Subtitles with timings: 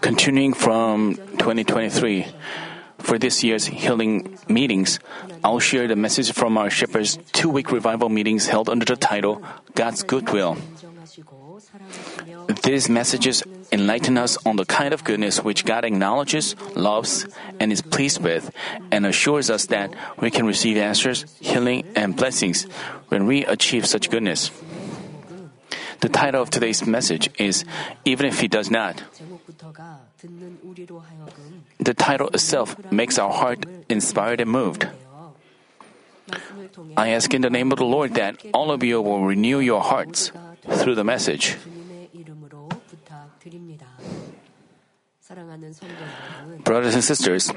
[0.00, 2.26] Continuing from 2023,
[2.98, 4.98] for this year's healing meetings,
[5.44, 9.42] I'll share the message from our Shepherd's two week revival meetings held under the title
[9.74, 10.56] God's Goodwill.
[12.62, 17.26] These messages enlighten us on the kind of goodness which God acknowledges, loves,
[17.60, 18.50] and is pleased with,
[18.90, 22.64] and assures us that we can receive answers, healing, and blessings
[23.08, 24.50] when we achieve such goodness.
[26.00, 27.64] The title of today's message is
[28.04, 29.02] Even if He Does Not.
[31.78, 34.86] The title itself makes our heart inspired and moved.
[36.96, 39.82] I ask in the name of the Lord that all of you will renew your
[39.82, 40.32] hearts
[40.68, 41.56] through the message.
[46.64, 47.50] Brothers and sisters,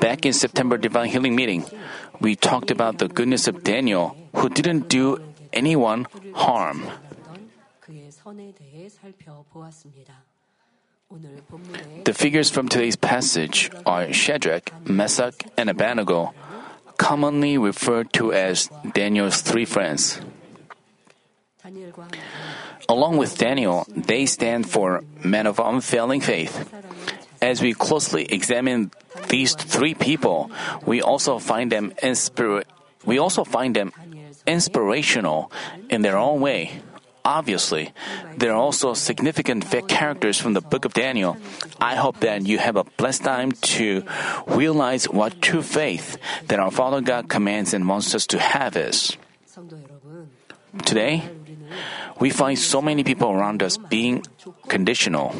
[0.00, 1.64] back in September Divine Healing Meeting,
[2.20, 5.18] we talked about the goodness of Daniel, who didn't do
[5.52, 6.86] anyone harm.
[12.04, 16.32] The figures from today's passage are Shadrach, Meshach, and Abednego,
[16.96, 20.20] commonly referred to as Daniel's three friends.
[22.88, 26.72] Along with Daniel, they stand for men of unfailing faith.
[27.42, 28.92] As we closely examine
[29.28, 30.50] these three people,
[30.86, 32.64] we also find them inspir—
[33.04, 33.92] we also find them
[34.46, 35.50] inspirational
[35.88, 36.82] in their own way.
[37.24, 37.92] Obviously,
[38.36, 41.36] there are also significant characters from the book of Daniel.
[41.80, 44.04] I hope that you have a blessed time to
[44.46, 46.16] realize what true faith
[46.48, 49.16] that our Father God commands and wants us to have is.
[50.84, 51.28] Today,
[52.20, 54.22] we find so many people around us being
[54.68, 55.34] conditional.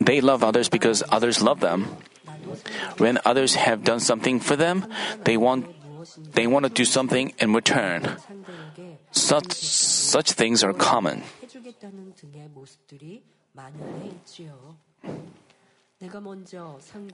[0.00, 1.84] They love others because others love them.
[2.98, 4.86] When others have done something for them,
[5.24, 5.66] they want
[6.32, 8.16] they want to do something in return.
[9.12, 11.22] Such, such things are common.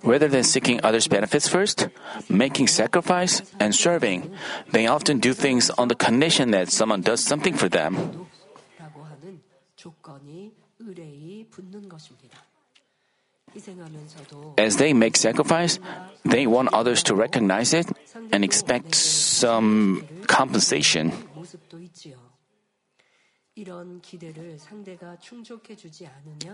[0.04, 1.88] Rather than seeking others' benefits first,
[2.28, 4.30] making sacrifice, and serving,
[4.70, 8.26] they often do things on the condition that someone does something for them.
[14.58, 15.78] As they make sacrifice,
[16.24, 17.86] they want others to recognize it
[18.32, 21.12] and expect some compensation.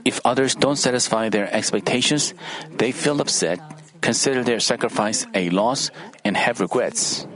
[0.05, 2.35] If others don't satisfy their expectations,
[2.71, 3.59] they feel upset,
[4.01, 5.91] consider their sacrifice a loss,
[6.25, 7.27] and have regrets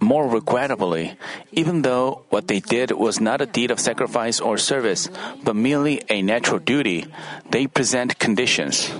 [0.00, 1.16] more regrettably,
[1.52, 5.08] even though what they did was not a deed of sacrifice or service,
[5.42, 7.06] but merely a natural duty,
[7.50, 8.90] they present conditions.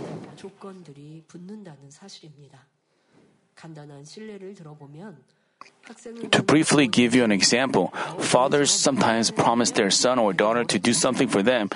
[6.31, 10.93] To briefly give you an example, fathers sometimes promise their son or daughter to do
[10.93, 11.71] something for them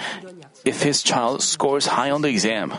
[0.64, 2.74] if his child scores high on the exam.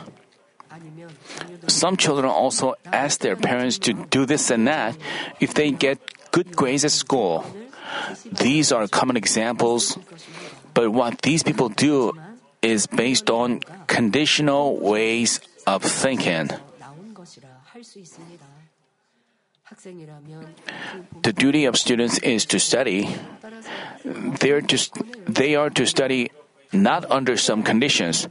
[1.68, 4.98] Some children also ask their parents to do this and that
[5.40, 6.00] if they get
[6.32, 7.46] good grades at school.
[8.26, 9.98] These are common examples,
[10.74, 12.14] but what these people do
[12.62, 16.50] is based on conditional ways of thinking.
[21.22, 23.10] The duty of students is to study.
[24.04, 24.78] They are to,
[25.28, 26.32] they are to study
[26.74, 28.28] not under some conditions.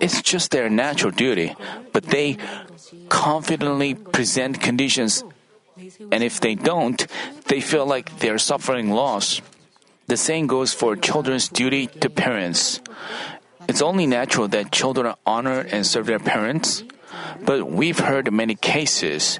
[0.00, 1.54] It's just their natural duty,
[1.92, 2.38] but they
[3.08, 5.24] confidently present conditions
[6.12, 7.06] and if they don't,
[7.48, 9.40] they feel like they're suffering loss.
[10.06, 12.80] The same goes for children's duty to parents.
[13.68, 16.84] It's only natural that children honor and serve their parents.
[17.44, 19.38] But we've heard many cases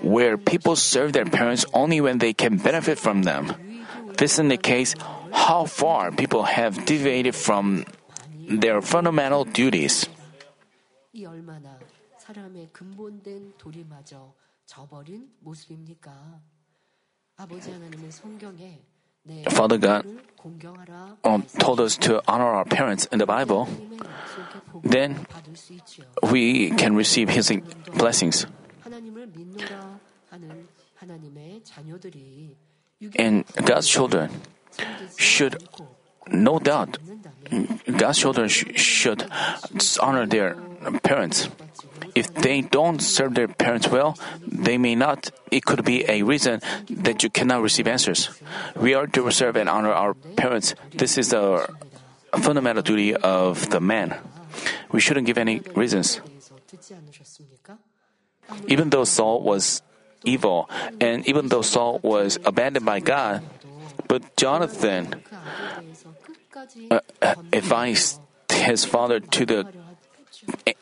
[0.00, 3.52] where people serve their parents only when they can benefit from them.
[4.16, 4.94] This case
[5.32, 7.84] how far people have deviated from
[8.48, 10.08] their fundamental duties.
[14.67, 16.41] 이 얼마나 사람의 근본된 도리마저 저버린 모습입니까?
[17.35, 18.81] 아버지 하나님의 성경에
[19.23, 23.63] 내 Father God 부모를 공경하라 um, told us to honor our parents in the Bible.
[23.65, 26.05] 하나님의 약속의 복을 Then 받을 수 있지요.
[26.31, 27.53] we can receive His
[27.97, 28.45] blessings.
[28.81, 29.99] 하나님을 믿노라
[30.29, 32.55] 하는 하나님의 자녀들이
[33.19, 34.29] And God's children
[35.19, 35.57] should,
[36.32, 36.98] no doubt,
[37.96, 39.28] God's children sh- should
[40.00, 40.54] honor their
[41.02, 41.48] parents.
[42.14, 45.30] If they don't serve their parents well, they may not.
[45.50, 46.60] It could be a reason
[46.90, 48.30] that you cannot receive answers.
[48.76, 50.74] We are to serve and honor our parents.
[50.92, 51.68] This is the
[52.34, 54.18] fundamental duty of the man.
[54.90, 56.20] We shouldn't give any reasons.
[58.66, 59.82] Even though Saul was
[60.24, 60.68] evil,
[61.00, 63.42] and even though Saul was abandoned by God,
[64.08, 65.22] but Jonathan
[66.90, 68.20] uh, uh advised
[68.50, 69.66] his father to the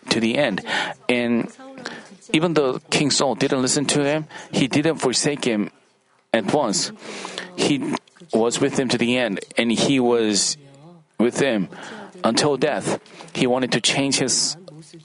[0.09, 0.63] to the end,
[1.09, 1.51] and
[2.33, 5.71] even though King Saul didn't listen to him, he didn't forsake him
[6.33, 6.93] at once.
[7.57, 7.95] He
[8.33, 10.57] was with him to the end, and he was
[11.19, 11.69] with him
[12.25, 13.01] until death.
[13.35, 14.57] He wanted to change his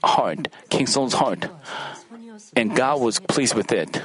[0.04, 1.46] heart, King Saul's heart,
[2.56, 4.02] and God was pleased with it.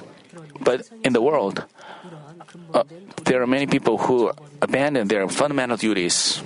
[0.59, 1.63] But in the world,
[2.73, 2.83] uh,
[3.27, 4.31] there are many people who
[4.61, 6.41] abandon their fundamental duties.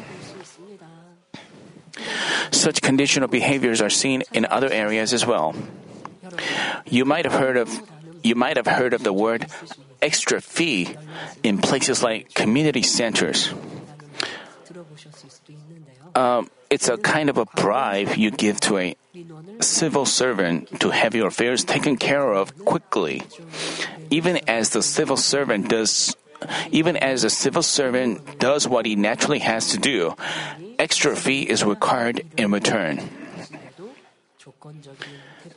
[2.51, 5.56] Such conditional behaviors are seen in other areas as well.
[6.86, 7.69] You might have heard of
[8.24, 9.48] you might have heard of the word
[10.01, 10.94] extra fee
[11.44, 13.54] in places like community centers.
[16.13, 18.95] Um, it's a kind of a bribe you give to a
[19.60, 23.24] civil servant to have your affairs taken care of quickly.
[24.10, 26.16] Even as the civil servant does
[26.72, 30.16] even as a civil servant does what he naturally has to do,
[30.80, 33.00] extra fee is required in return.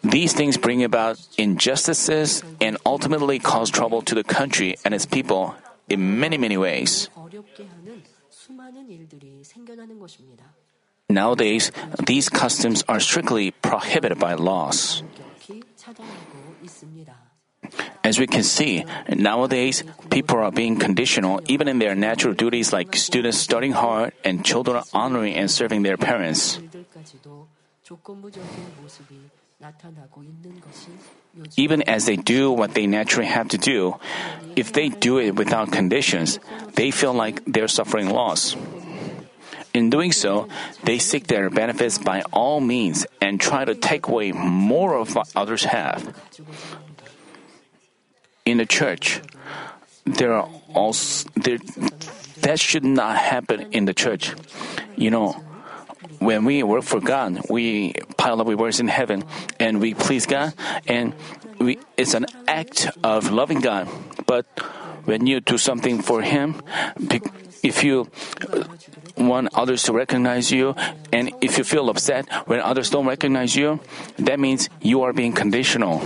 [0.02, 5.54] These things bring about injustices and ultimately cause trouble to the country and its people
[5.88, 7.08] in many, many ways.
[11.08, 11.72] Nowadays,
[12.06, 15.02] these customs are strictly prohibited by laws.
[18.04, 22.94] As we can see, nowadays, people are being conditional even in their natural duties like
[22.94, 26.60] students studying hard and children honoring and serving their parents.
[31.56, 33.96] Even as they do what they naturally have to do,
[34.54, 36.38] if they do it without conditions,
[36.74, 38.54] they feel like they're suffering loss.
[39.72, 40.46] In doing so,
[40.84, 45.26] they seek their benefits by all means and try to take away more of what
[45.34, 46.14] others have
[48.44, 49.20] in the church.
[50.04, 51.58] There are also there,
[52.42, 54.34] that should not happen in the church.
[54.96, 55.32] You know,
[56.18, 59.24] when we work for God, we pile up rewards in heaven,
[59.58, 60.52] and we please God,
[60.86, 61.14] and
[61.58, 63.88] we, it's an act of loving God.
[64.26, 64.44] But
[65.04, 66.60] when you do something for Him,
[67.62, 68.10] if you
[69.16, 70.74] want others to recognize you,
[71.12, 73.80] and if you feel upset when others don't recognize you,
[74.18, 76.02] that means you are being conditional.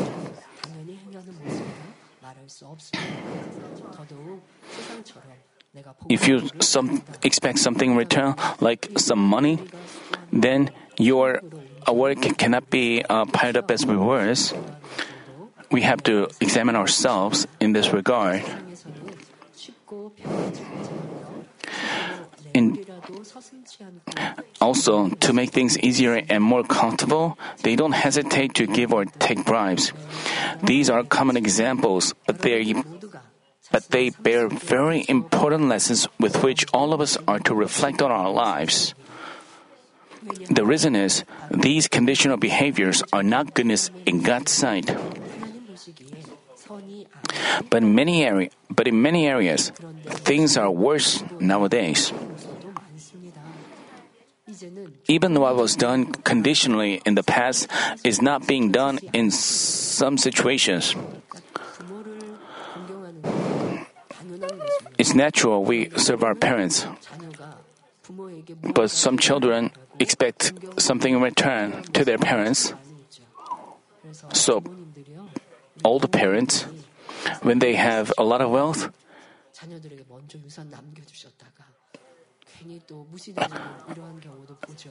[6.08, 9.58] If you some, expect something in return, like some money,
[10.32, 11.40] then your
[11.86, 14.54] work cannot be uh, piled up as rewards.
[15.70, 18.42] We have to examine ourselves in this regard.
[22.54, 22.84] In
[24.60, 29.44] also, to make things easier and more comfortable, they don't hesitate to give or take
[29.44, 29.92] bribes.
[30.62, 32.74] These are common examples, but they
[33.70, 38.10] but they bear very important lessons with which all of us are to reflect on
[38.10, 38.94] our lives.
[40.50, 44.90] The reason is these conditional behaviors are not goodness in God's sight.
[47.70, 49.70] But many area, but in many areas,
[50.04, 52.12] things are worse nowadays.
[55.06, 57.68] Even what was done conditionally in the past
[58.04, 60.94] is not being done in some situations.
[64.98, 66.86] It's natural we serve our parents,
[68.74, 72.74] but some children expect something in return to their parents.
[74.32, 74.62] So,
[75.84, 76.66] old parents,
[77.42, 78.90] when they have a lot of wealth,
[82.57, 83.49] 괜히 또 무시되는
[83.91, 84.89] 이러한 경우도 보죠.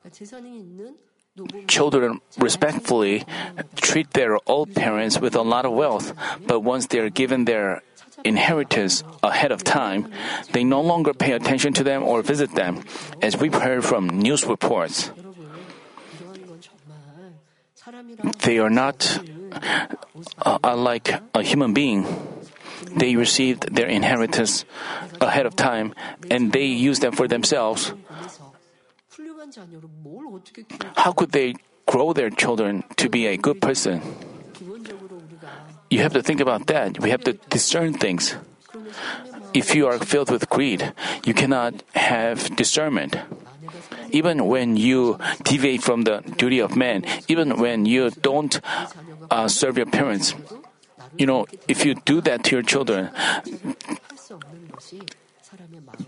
[0.00, 0.96] 그러니까 재산이 있는
[1.34, 3.24] 노부모 children respectfully
[3.76, 6.12] treat their old parents with a lot of wealth,
[6.46, 7.82] but once they are given their
[8.24, 10.10] inheritance ahead of time,
[10.52, 12.82] they no longer pay attention to them or visit them,
[13.22, 15.12] as we've heard from news reports.
[15.16, 15.46] 여러분
[16.18, 17.34] 이러한 건 정말
[17.74, 19.20] 사람이라 They are not
[20.44, 22.04] uh, unlike a human being.
[22.95, 24.65] They received their inheritance
[25.21, 25.93] ahead of time
[26.29, 27.93] and they used them for themselves.
[30.95, 31.55] How could they
[31.85, 34.01] grow their children to be a good person?
[35.89, 36.99] You have to think about that.
[36.99, 38.35] We have to discern things.
[39.53, 43.15] If you are filled with greed, you cannot have discernment
[44.11, 48.59] even when you deviate from the duty of man, even when you don't
[49.29, 50.33] uh, serve your parents,
[51.17, 53.09] you know, if you do that to your children,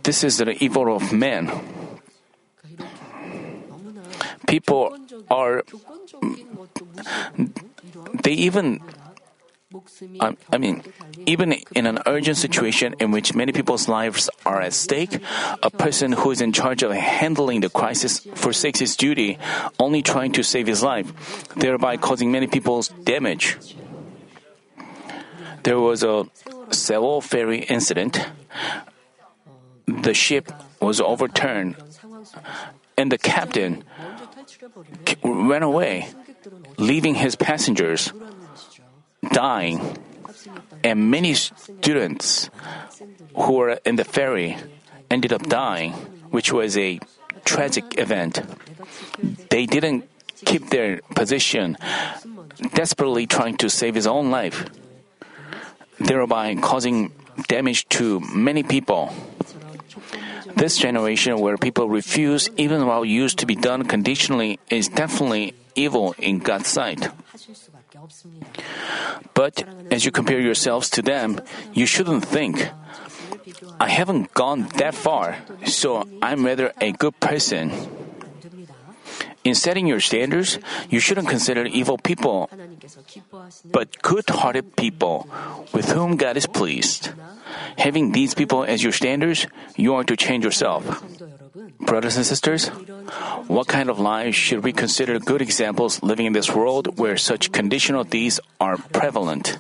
[0.04, 1.51] this is the evil of man.
[4.48, 4.98] People
[5.30, 5.63] are,
[8.24, 8.80] they even,
[10.20, 10.84] I, I mean,
[11.25, 15.20] even in an urgent situation in which many people's lives are at stake,
[15.62, 19.38] a person who is in charge of handling the crisis forsakes his duty,
[19.80, 21.12] only trying to save his life,
[21.56, 23.58] thereby causing many people's damage
[25.67, 26.24] there was a
[26.71, 28.24] Sewol ferry incident.
[29.86, 30.47] The ship
[30.79, 31.75] was overturned,
[32.95, 33.83] and the captain
[35.24, 36.07] ran away,
[36.77, 38.13] leaving his passengers
[39.33, 40.00] dying,
[40.86, 42.50] and many students
[43.36, 44.55] who were in the ferry
[45.12, 45.91] ended up dying,
[46.31, 47.01] which was a
[47.43, 48.39] tragic event.
[49.51, 50.07] They didn't
[50.45, 51.75] keep their position,
[52.71, 54.63] desperately trying to save his own life
[56.00, 57.12] thereby causing
[57.48, 59.13] damage to many people.
[60.56, 66.16] This generation where people refuse even while used to be done conditionally is definitely evil
[66.18, 67.10] in God's sight.
[69.34, 71.42] But as you compare yourselves to them,
[71.74, 72.70] you shouldn't think,
[73.80, 77.72] I haven't gone that far, so I'm rather a good person.
[79.48, 80.60] In setting your standards,
[80.92, 82.51] you shouldn't consider evil people,
[83.72, 85.24] but good hearted people
[85.72, 87.16] with whom God is pleased.
[87.80, 89.48] Having these people as your standards,
[89.80, 90.84] you are to change yourself.
[91.80, 92.68] Brothers and sisters,
[93.48, 97.56] what kind of lives should we consider good examples living in this world where such
[97.56, 99.56] conditional deeds are prevalent?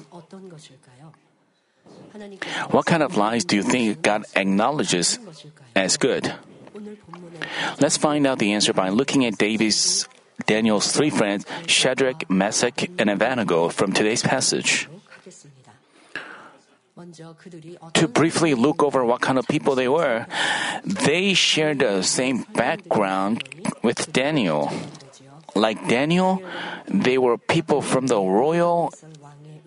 [2.75, 5.17] What kind of lives do you think God acknowledges
[5.79, 6.35] as good?
[7.79, 10.07] Let's find out the answer by looking at David's,
[10.45, 14.87] Daniel's three friends, Shadrach, Meshach, and Abednego from today's passage.
[17.93, 20.25] To briefly look over what kind of people they were,
[20.83, 23.43] they shared the same background
[23.83, 24.71] with Daniel.
[25.53, 26.41] Like Daniel,
[26.87, 28.93] they were people from the royal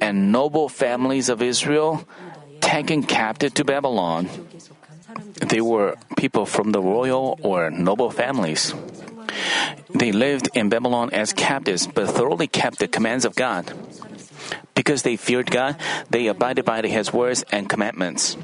[0.00, 2.02] and noble families of Israel
[2.60, 4.28] taken captive to Babylon.
[5.40, 8.74] They were people from the royal or noble families.
[9.90, 13.72] They lived in Babylon as captives, but thoroughly kept the commands of God.
[14.74, 15.76] Because they feared God,
[16.08, 18.36] they abided by His words and commandments.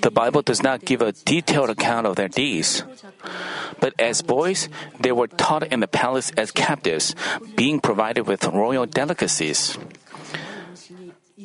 [0.00, 2.82] The Bible does not give a detailed account of their deeds.
[3.78, 7.14] But as boys, they were taught in the palace as captives,
[7.56, 9.76] being provided with royal delicacies.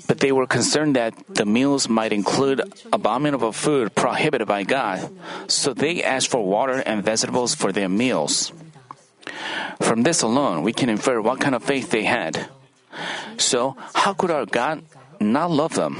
[0.08, 2.62] But they were concerned that the meals might include
[2.94, 5.12] abominable food prohibited by God,
[5.48, 8.54] so they asked for water and vegetables for their meals.
[9.82, 12.48] From this alone, we can infer what kind of faith they had.
[13.38, 14.84] So, how could our God
[15.20, 16.00] not love them?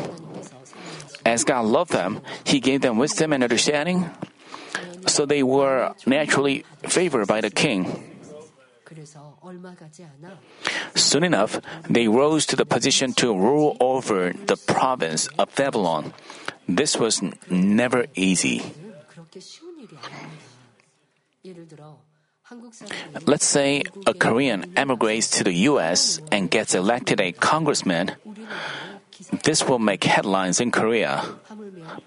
[1.26, 4.10] As God loved them, He gave them wisdom and understanding,
[5.06, 8.11] so they were naturally favored by the king.
[10.96, 16.14] Soon enough, they rose to the position to rule over the province of Babylon.
[16.68, 18.62] This was never easy.
[23.26, 28.12] Let's say a Korean emigrates to the US and gets elected a congressman.
[29.44, 31.24] This will make headlines in Korea.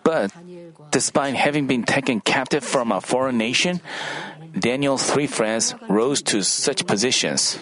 [0.03, 0.33] But
[0.91, 3.81] despite having been taken captive from a foreign nation,
[4.59, 7.59] Daniel's three friends rose to such positions.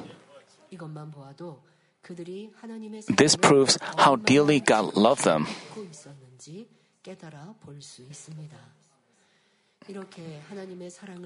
[3.08, 5.46] This proves how dearly God loved them.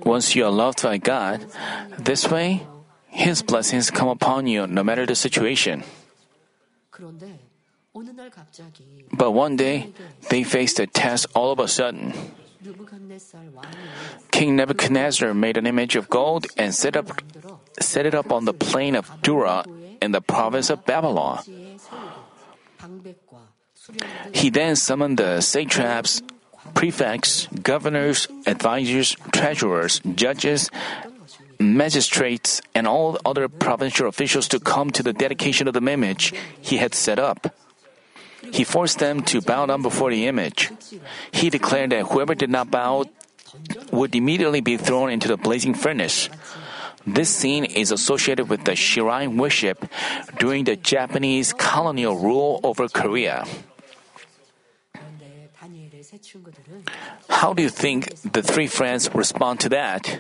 [0.04, 1.46] Once you are loved by God,
[1.98, 2.66] this way,
[3.08, 5.82] His blessings come upon you no matter the situation.
[9.12, 9.92] But one day,
[10.28, 12.12] they faced a test all of a sudden.
[14.30, 17.22] King Nebuchadnezzar made an image of gold and set, up,
[17.80, 19.64] set it up on the plain of Dura
[20.00, 21.42] in the province of Babylon.
[24.32, 26.22] He then summoned the satraps,
[26.74, 30.70] prefects, governors, advisers, treasurers, judges,
[31.58, 36.78] magistrates, and all other provincial officials to come to the dedication of the image he
[36.78, 37.54] had set up.
[38.52, 40.70] He forced them to bow down before the image.
[41.32, 43.04] He declared that whoever did not bow
[43.92, 46.28] would immediately be thrown into the blazing furnace.
[47.06, 49.86] This scene is associated with the shrine worship
[50.38, 53.46] during the Japanese colonial rule over Korea.
[57.28, 60.18] How do you think the three friends respond to that?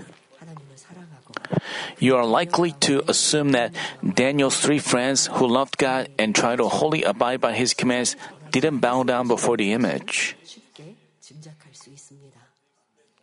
[1.98, 6.68] You are likely to assume that Daniel's three friends who loved God and tried to
[6.68, 8.16] wholly abide by his commands
[8.50, 10.36] didn't bow down before the image.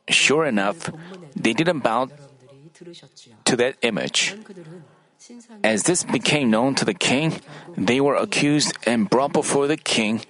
[0.09, 0.89] Sure enough,
[1.35, 2.09] they didn't bow
[3.45, 4.35] to that image.
[5.63, 7.39] As this became known to the king,
[7.77, 10.21] they were accused and brought before the king.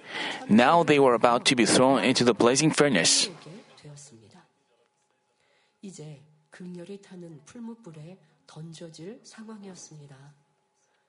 [0.48, 3.28] Now they were about to be thrown into the blazing furnace.
[6.53, 6.53] 되게 되었습니다.
[6.53, 10.15] 이제 극렬히 타는 풀무불에 던져질 상황이었습니다.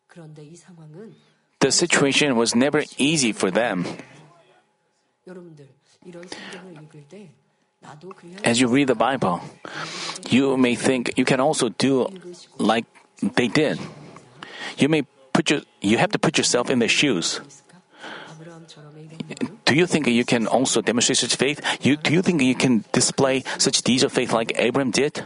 [0.06, 1.14] 그런데 이 상황은
[1.60, 3.84] The situation was never easy for them.
[5.26, 5.68] 여러분들
[6.04, 7.30] 이런 성경을 읽을 때
[7.80, 9.40] 나도 그냥 As you read the Bible,
[10.30, 12.06] you may think you can also do
[12.58, 12.88] like
[13.36, 13.78] they did.
[14.78, 15.02] You may
[15.32, 17.40] put your, you have to put yourself in their shoes.
[19.75, 21.59] Do you think you can also demonstrate such faith?
[21.81, 25.21] You, do you think you can display such deeds of faith like Abram did?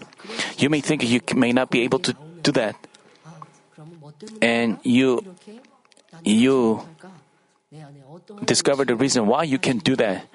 [0.58, 2.74] You may think you may not be able to do that.
[4.42, 5.22] And you,
[6.24, 6.82] you
[8.44, 10.26] discover the reason why you can do that.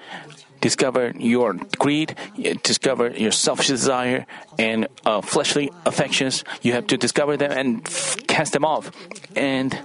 [0.61, 2.15] Discover your greed,
[2.63, 4.25] discover your selfish desire,
[4.57, 6.45] and uh, fleshly affections.
[6.61, 7.83] You have to discover them and
[8.27, 8.95] cast them off.
[9.35, 9.77] And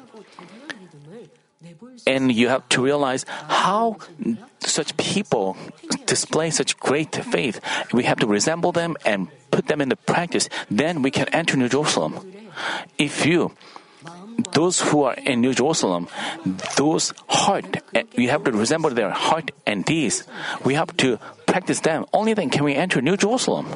[2.07, 3.99] and you have to realize how
[4.61, 5.57] such people
[6.07, 7.61] display such great faith.
[7.92, 10.49] We have to resemble them and put them into practice.
[10.71, 12.21] Then we can enter New Jerusalem.
[12.99, 13.52] If you,
[14.52, 16.09] those who are in New Jerusalem,
[16.76, 20.25] those heart, eh, we have to resemble their heart and deeds.
[20.64, 22.07] We have to practice them.
[22.12, 23.66] Only then can we enter New Jerusalem.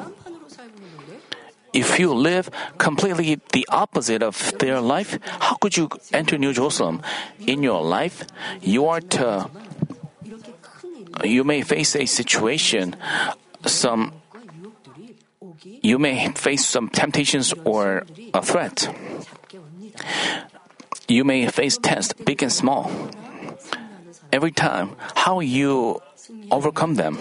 [1.75, 7.01] If you live completely the opposite of their life, how could you enter New Jerusalem?
[7.45, 8.23] In your life,
[8.61, 9.51] you are to,
[11.25, 12.95] you may face a situation,
[13.65, 14.13] some,
[15.83, 18.87] you may face some temptations or a threat.
[21.09, 22.89] You may face tests, big and small.
[24.31, 25.99] Every time, how you
[26.51, 27.19] overcome them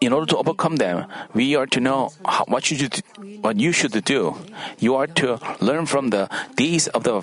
[0.00, 3.02] in order to overcome them, we are to know how, what you should,
[3.40, 4.36] what you should do.
[4.78, 7.20] You are to learn from the deeds of the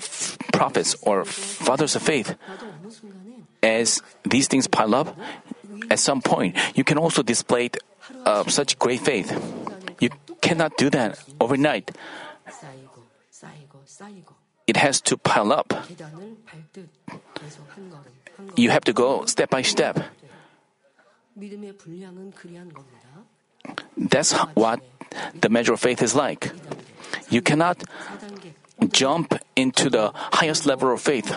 [0.52, 2.36] prophets or fathers of faith.
[3.62, 5.16] As these things pile up,
[5.90, 7.70] at some point you can also display
[8.24, 9.32] uh, such great faith.
[10.00, 10.10] You
[10.40, 11.90] cannot do that overnight.
[14.66, 15.72] It has to pile up.
[18.56, 19.98] You have to go step by step.
[23.96, 24.80] That's what
[25.40, 26.52] the measure of faith is like.
[27.30, 27.82] You cannot
[28.92, 31.34] jump into the highest level of faith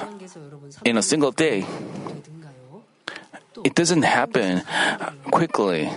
[0.85, 1.65] in a single day.
[3.63, 4.63] It doesn't happen
[5.31, 5.89] quickly.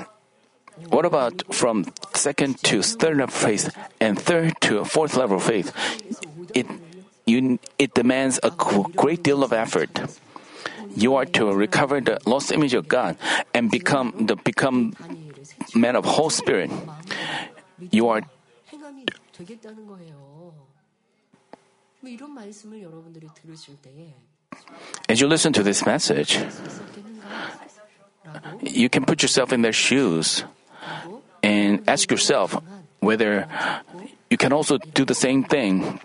[0.89, 5.45] What about from second to third level of faith and third to fourth level of
[5.45, 5.71] faith?
[6.55, 6.67] It,
[7.27, 9.91] you, it demands a great deal of effort
[10.95, 13.17] you are to recover the lost image of God
[13.55, 14.95] and become the become
[15.75, 16.71] man of whole spirit.
[17.91, 18.23] You are
[25.09, 26.39] as you listen to this message,
[28.61, 30.45] you can put yourself in their shoes
[31.43, 32.57] and ask yourself
[33.01, 33.47] whether
[34.31, 36.01] you can also do the same thing.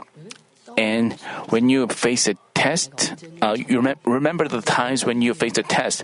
[0.77, 1.13] And
[1.49, 3.13] when you face a test,
[3.45, 6.01] uh, you rem- remember the times when you faced a test.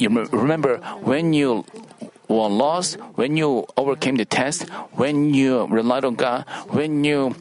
[0.00, 1.68] You remember when you
[2.28, 4.64] were lost, when you overcame the test,
[4.96, 7.36] when you relied on God, when you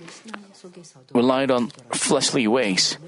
[1.16, 3.00] relied on fleshly ways.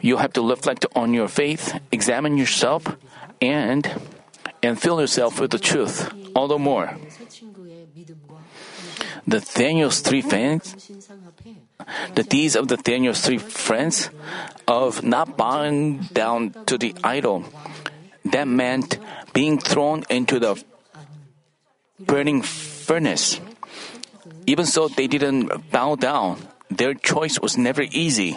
[0.00, 2.84] You have to reflect on your faith, examine yourself,
[3.40, 3.88] and
[4.62, 6.94] and fill yourself with the truth all the more.
[9.26, 10.74] Nathaniel's three things
[12.14, 14.10] the deeds of the Daniel's three friends
[14.66, 17.44] of not bowing down to the idol.
[18.24, 18.98] That meant
[19.32, 20.62] being thrown into the
[21.98, 23.40] burning furnace.
[24.46, 26.40] Even so, they didn't bow down.
[26.70, 28.36] Their choice was never easy.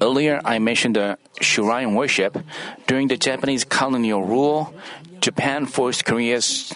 [0.00, 2.38] Earlier, I mentioned the shrine worship.
[2.86, 4.74] During the Japanese colonial rule,
[5.20, 6.72] Japan forced Korea's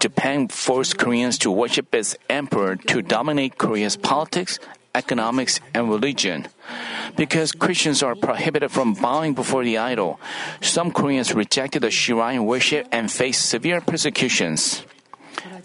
[0.00, 4.58] Japan forced Koreans to worship its emperor to dominate Korea's politics,
[4.94, 6.46] economics, and religion.
[7.16, 10.20] Because Christians are prohibited from bowing before the idol,
[10.60, 14.84] some Koreans rejected the Shrine worship and faced severe persecutions.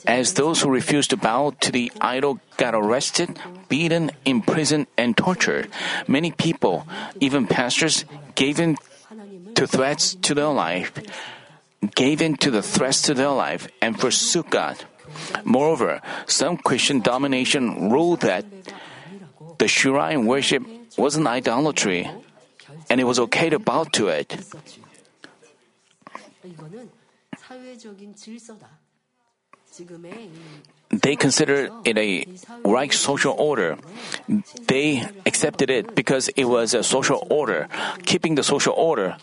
[0.06, 3.40] As those who refused to bow to the idol got arrested,
[3.70, 5.70] beaten, imprisoned, and tortured,
[6.08, 6.88] many people,
[7.20, 8.78] even pastors, gave in
[9.56, 10.92] to threats to their life
[11.96, 14.78] gave in to the threats to their life and forsook God.
[15.44, 18.46] Moreover, some Christian domination ruled that
[19.58, 20.64] the shrine worship
[20.98, 22.10] was an idolatry
[22.90, 24.36] and it was okay to bow to it.
[30.90, 32.26] They considered it a
[32.66, 33.78] right social order.
[34.68, 37.68] They accepted it because it was a social order,
[38.06, 39.16] keeping the social order.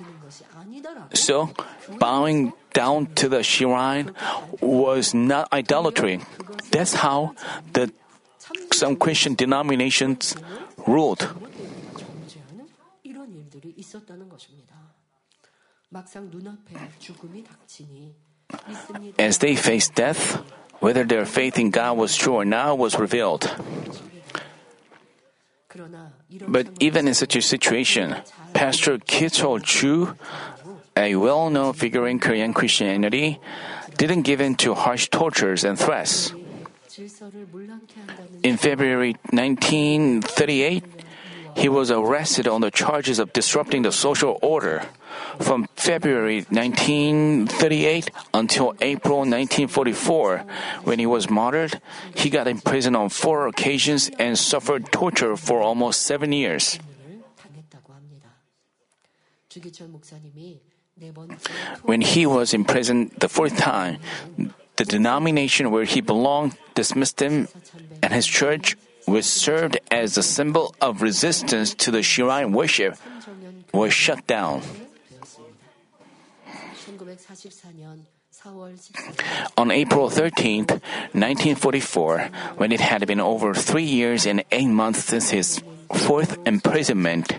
[1.14, 1.50] So,
[1.98, 4.12] bowing down to the shrine
[4.60, 6.20] was not idolatry.
[6.70, 7.34] That's how
[7.72, 7.92] the
[8.72, 10.36] some Christian denominations
[10.86, 11.28] ruled.
[19.18, 20.36] As they faced death,
[20.80, 23.50] whether their faith in God was true or not was revealed.
[26.48, 28.16] But even in such a situation,
[28.52, 30.16] Pastor Kichul Joo
[30.96, 33.38] a well known figure in Korean Christianity,
[33.96, 36.32] didn't give in to harsh tortures and threats.
[38.42, 40.84] In February 1938,
[41.56, 44.84] he was arrested on the charges of disrupting the social order.
[45.40, 50.44] From February 1938 until April 1944,
[50.84, 51.80] when he was martyred,
[52.14, 56.78] he got imprisoned on four occasions and suffered torture for almost seven years.
[61.82, 63.98] When he was in prison the fourth time,
[64.76, 67.48] the denomination where he belonged dismissed him,
[68.02, 72.96] and his church which served as a symbol of resistance to the Shrine worship,
[73.72, 74.62] was shut down.
[79.56, 80.70] On April thirteenth,
[81.12, 87.38] 1944, when it had been over three years and eight months since his fourth imprisonment,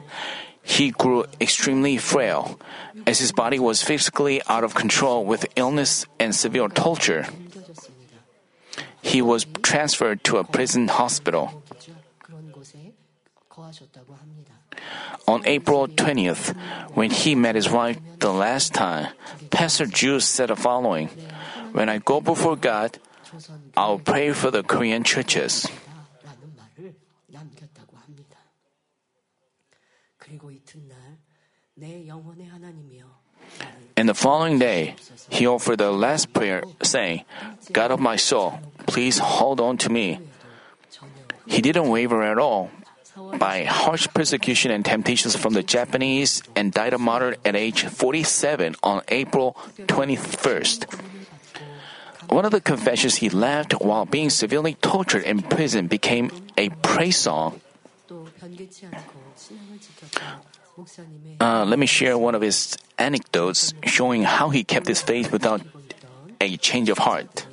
[0.68, 2.60] he grew extremely frail,
[3.08, 7.26] as his body was physically out of control with illness and severe torture.
[9.02, 11.64] He was transferred to a prison hospital.
[15.26, 16.52] On April 20th,
[16.94, 19.08] when he met his wife the last time,
[19.50, 21.08] Pastor Jules said the following
[21.72, 23.00] When I go before God,
[23.76, 25.66] I'll pray for the Korean churches.
[33.96, 34.96] And the following day,
[35.30, 37.24] he offered the last prayer, saying,
[37.72, 40.20] God of my soul, please hold on to me.
[41.46, 42.72] He didn't waver at all
[43.40, 48.76] by harsh persecution and temptations from the Japanese and died a martyr at age 47
[48.84, 50.86] on April 21st.
[52.30, 57.18] One of the confessions he left while being severely tortured in prison became a praise
[57.18, 57.62] song
[61.42, 65.62] uh, let me share one of his anecdotes showing how he kept his faith without
[66.40, 67.46] a change of heart.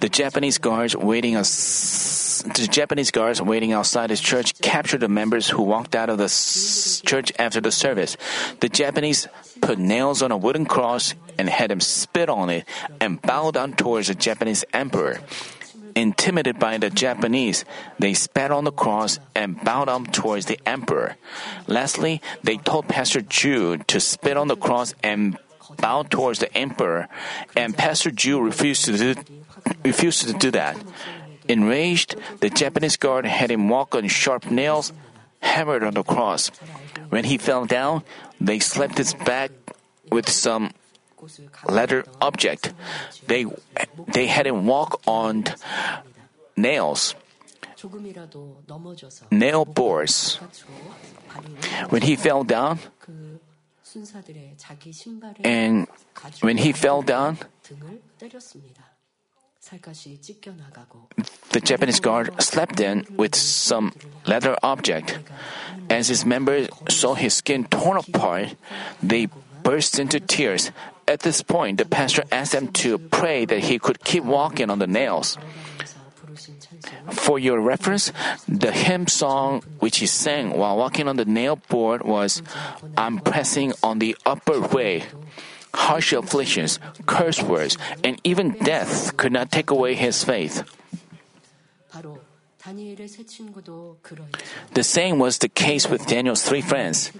[0.00, 5.48] The Japanese guards waiting as, the Japanese guards waiting outside his church captured the members
[5.48, 8.16] who walked out of the s- church after the service.
[8.60, 9.28] The Japanese
[9.60, 12.64] put nails on a wooden cross and had him spit on it
[13.00, 15.20] and bow down towards the Japanese emperor.
[16.00, 17.66] Intimidated by the Japanese,
[17.98, 21.16] they spat on the cross and bowed down towards the emperor.
[21.66, 25.36] Lastly, they told Pastor Jude to spit on the cross and
[25.76, 27.06] bow towards the emperor,
[27.54, 29.14] and Pastor Jude refused to do,
[29.84, 30.82] refused to do that.
[31.48, 34.94] Enraged, the Japanese guard had him walk on sharp nails
[35.42, 36.48] hammered on the cross.
[37.10, 38.04] When he fell down,
[38.40, 39.50] they slapped his back
[40.10, 40.72] with some
[41.68, 42.72] leather object.
[43.26, 43.46] They,
[44.12, 45.44] they hadn't walked on
[46.56, 47.14] nails,
[49.30, 50.38] nail boards.
[51.90, 52.78] When he fell down,
[55.44, 55.86] and
[56.40, 57.38] when he fell down,
[61.52, 63.92] the Japanese guard slapped him with some
[64.26, 65.18] leather object.
[65.88, 68.54] As his members saw his skin torn apart,
[69.02, 69.28] they
[69.62, 70.70] burst into tears
[71.10, 74.78] at this point, the pastor asked them to pray that he could keep walking on
[74.78, 75.36] the nails.
[77.10, 78.12] For your reference,
[78.46, 82.46] the hymn song which he sang while walking on the nail board was
[82.96, 85.02] I'm pressing on the upper way.
[85.74, 90.62] Harsh afflictions, curse words, and even death could not take away his faith.
[94.74, 97.10] The same was the case with Daniel's three friends.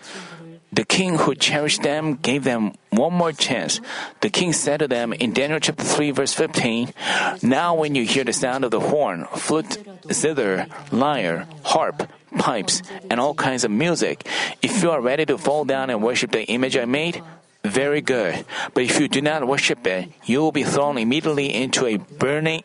[0.72, 3.80] The king who cherished them gave them one more chance.
[4.20, 6.94] The king said to them in Daniel chapter 3 verse 15,
[7.42, 9.78] Now when you hear the sound of the horn, flute,
[10.12, 14.26] zither, lyre, harp, pipes, and all kinds of music,
[14.62, 17.22] if you are ready to fall down and worship the image I made,
[17.64, 18.44] very good.
[18.72, 22.62] But if you do not worship it, you will be thrown immediately into a burning,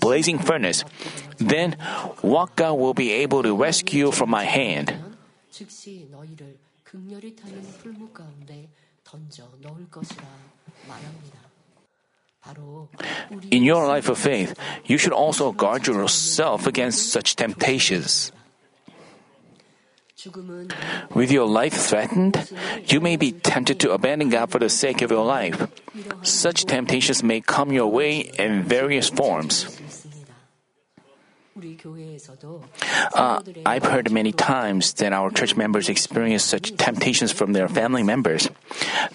[0.00, 0.84] blazing furnace.
[1.38, 1.72] Then
[2.20, 4.92] what God will be able to rescue from my hand?
[6.91, 8.69] 면 즉시 너희를 극렬히 타는 풀무 가운데
[9.03, 10.23] 던져 넣을 것이라
[10.87, 11.39] 말합니다.
[12.41, 12.89] 바로
[13.51, 14.53] In your life of faith,
[14.89, 18.31] you should also guard yourself against such temptations.
[20.15, 20.69] 죽음은
[21.15, 22.49] With your life threatened,
[22.87, 25.67] you may be tempted to abandon God for the sake of your life.
[26.23, 29.67] Such temptations may come your way in various forms.
[33.14, 38.02] Uh, I've heard many times that our church members experience such temptations from their family
[38.02, 38.48] members.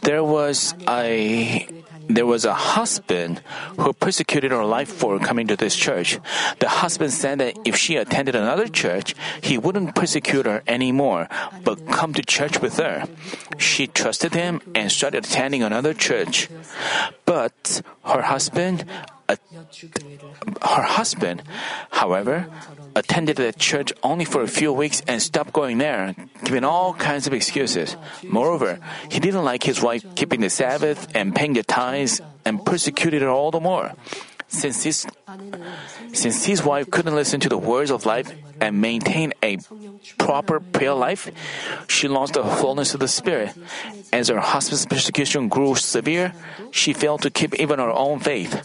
[0.02, 1.68] There was a
[2.10, 3.42] there was a husband
[3.78, 6.20] who persecuted her life for coming to this church.
[6.60, 11.28] The husband said that if she attended another church, he wouldn't persecute her anymore,
[11.64, 13.08] but come to church with her.
[13.58, 16.50] She trusted him and started attending another church.
[17.26, 18.86] But her husband
[19.30, 21.44] her husband,
[21.92, 22.48] however,
[22.96, 27.28] attended the church only for a few weeks and stopped going there, giving all kinds
[27.28, 27.98] of excuses.
[28.24, 33.22] Moreover, he didn't like his wife keeping the Sabbath and paying the tithes and persecuted
[33.22, 33.94] her all the more.
[34.50, 35.08] Since his,
[36.14, 39.58] since his wife couldn't listen to the words of life and maintain a
[40.18, 41.30] proper prayer life,
[41.90, 43.52] she lost the fullness of the Spirit.
[44.14, 46.32] As her husband's persecution grew severe,
[46.72, 48.64] she failed to keep even her own faith.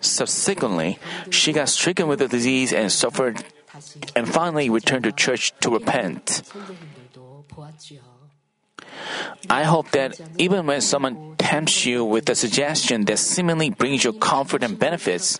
[0.00, 0.98] Subsequently,
[1.30, 5.70] she got stricken with the disease and suffered 다시 and finally returned to church to
[5.70, 6.42] repent.
[6.44, 8.00] 성도님들도 보았지요.
[9.50, 14.12] I hope that even when someone tempts you with a suggestion that seemingly brings you
[14.12, 15.38] comfort and benefits,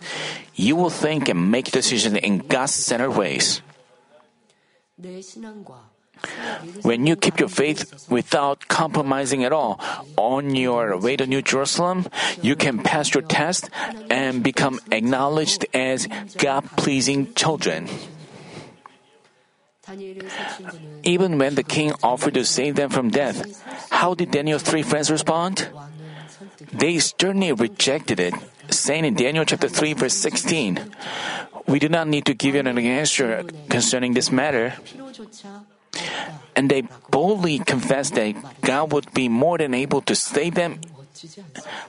[0.53, 3.61] you will think and make decisions in God centered ways.
[4.99, 5.88] 내 신앙과
[6.82, 9.80] when you keep your faith without compromising at all,
[10.16, 12.06] on your way to New Jerusalem,
[12.42, 13.70] you can pass your test
[14.10, 17.88] and become acknowledged as God pleasing children.
[21.02, 23.42] Even when the king offered to save them from death,
[23.90, 25.68] how did Daniel's three friends respond?
[26.72, 28.34] They sternly rejected it,
[28.70, 30.94] saying in Daniel chapter 3 verse 16,
[31.66, 34.74] We do not need to give you an answer concerning this matter.
[36.56, 40.80] And they boldly confessed that God would be more than able to save them.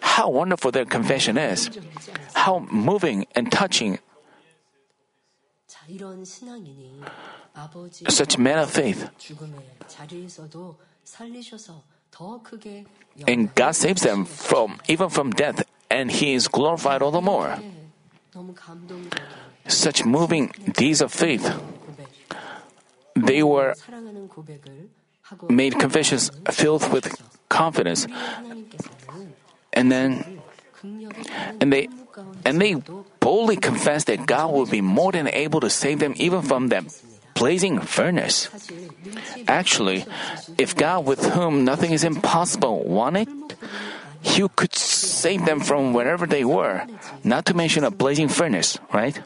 [0.02, 1.70] How wonderful their confession is!
[2.34, 4.00] How moving and touching.
[8.10, 9.10] Such men of faith.
[13.28, 17.58] And God saves them from even from death, and He is glorified all the more.
[19.68, 21.52] Such moving deeds of faith
[23.24, 23.76] they were
[25.50, 27.14] made confessions filled with
[27.50, 28.08] confidence.
[29.74, 30.42] And then
[31.62, 31.88] and they
[32.46, 32.76] and they
[33.20, 36.84] boldly confessed that God would be more than able to save them even from that
[37.34, 38.50] blazing furnace.
[39.48, 40.06] Actually,
[40.58, 43.30] if God with whom nothing is impossible wanted,
[44.22, 46.86] he could save them from wherever they were,
[47.24, 49.18] not to mention a blazing furnace, right?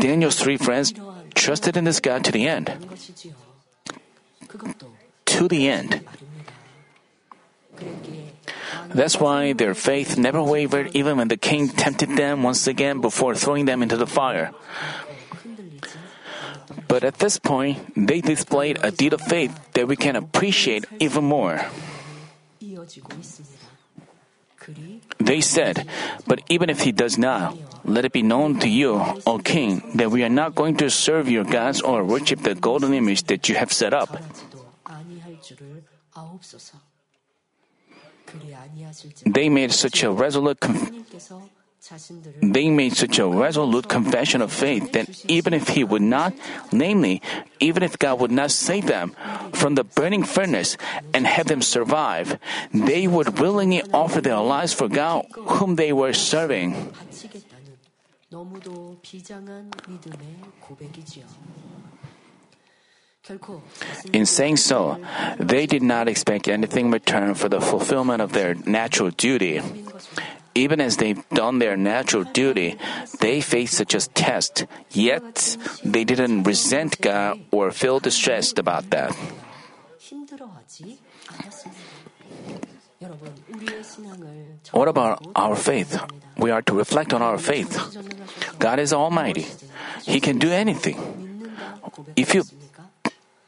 [0.00, 0.94] Daniel's three friends
[1.36, 2.72] trusted in this God to the end.
[5.26, 6.00] To the end.
[8.88, 13.34] That's why their faith never wavered even when the king tempted them once again before
[13.36, 14.50] throwing them into the fire.
[16.88, 21.24] But at this point, they displayed a deed of faith that we can appreciate even
[21.24, 21.60] more.
[25.18, 25.86] They said,
[26.26, 30.10] But even if he does not, let it be known to you, O king, that
[30.10, 33.54] we are not going to serve your gods or worship the golden image that you
[33.54, 34.18] have set up.
[39.24, 40.58] They made such a resolute.
[42.42, 46.34] They made such a resolute confession of faith that even if He would not,
[46.72, 47.22] namely,
[47.60, 49.14] even if God would not save them
[49.52, 50.76] from the burning furnace
[51.14, 52.38] and have them survive,
[52.72, 55.26] they would willingly offer their lives for God
[55.60, 56.92] whom they were serving.
[64.12, 64.98] In saying so,
[65.38, 69.60] they did not expect anything in return for the fulfillment of their natural duty
[70.56, 72.76] even as they've done their natural duty,
[73.20, 79.12] they faced such a test, yet they didn't resent God or feel distressed about that.
[84.72, 86.00] What about our faith?
[86.38, 87.76] We are to reflect on our faith.
[88.58, 89.46] God is Almighty.
[90.04, 90.96] He can do anything.
[92.16, 92.44] If you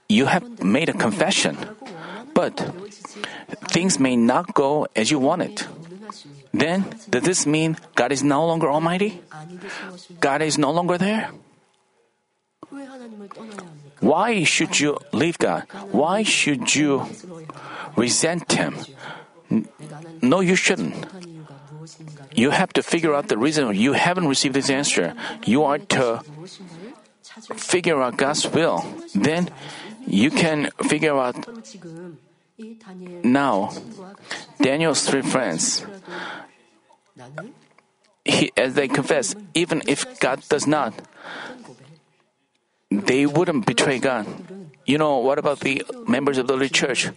[0.09, 1.57] you have made a confession,
[2.33, 2.57] but
[3.68, 5.68] things may not go as you want it.
[6.53, 9.21] Then, does this mean God is no longer Almighty?
[10.21, 11.31] God is no longer there?
[14.01, 15.64] Why should you leave God?
[15.90, 17.07] Why should you
[17.97, 18.77] resent Him?
[20.23, 20.94] No, you shouldn't.
[22.35, 25.14] You have to figure out the reason you haven't received this answer.
[25.44, 26.23] You are to
[27.57, 28.85] figure out God's will.
[29.14, 29.49] Then
[30.07, 31.49] you can figure out
[33.23, 33.71] now,
[34.61, 35.87] Daniel's three friends,
[38.25, 40.94] he, as they confess, even if God does not,
[42.90, 44.27] they wouldn't betray God.
[44.87, 47.11] You know, what about the members of the early church?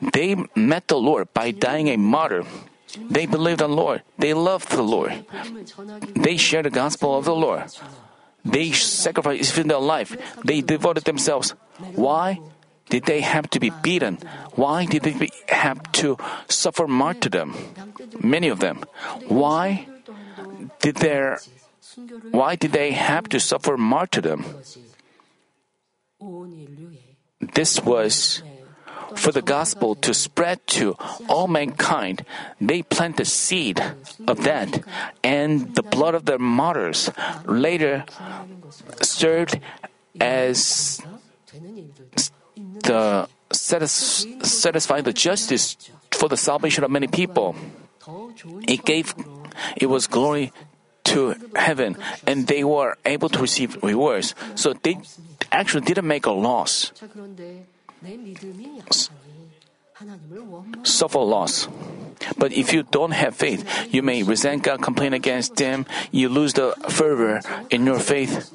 [0.00, 2.44] They met the Lord by dying a martyr.
[2.98, 4.02] They believed on the Lord.
[4.18, 5.24] They loved the Lord.
[6.16, 7.64] They shared the gospel of the Lord.
[8.44, 10.16] They sacrificed even their life.
[10.44, 11.54] They devoted themselves.
[11.94, 12.40] Why?
[12.90, 14.18] did they have to be beaten?
[14.54, 17.54] Why did they have to suffer martyrdom?
[18.20, 18.84] Many of them.
[19.28, 19.86] Why
[20.80, 21.38] did their
[22.30, 24.44] why did they have to suffer martyrdom?
[27.40, 28.42] This was
[29.16, 30.94] for the gospel to spread to
[31.28, 32.24] all mankind.
[32.60, 33.82] They planted seed
[34.26, 34.84] of that,
[35.24, 37.10] and the blood of their martyrs
[37.44, 38.04] later
[39.00, 39.58] served
[40.20, 41.00] as
[42.82, 45.76] the satis- satisfying the justice
[46.10, 47.54] for the salvation of many people.
[48.66, 49.14] It gave
[49.76, 50.52] it was glory
[51.04, 54.34] to heaven, and they were able to receive rewards.
[54.54, 54.98] So they
[55.50, 56.92] actually didn't make a loss.
[60.84, 61.68] Suffer loss.
[62.38, 66.54] But if you don't have faith, you may resent God, complain against Him, you lose
[66.54, 68.48] the fervor in your faith.